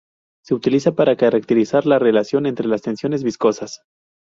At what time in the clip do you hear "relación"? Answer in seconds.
1.99-2.47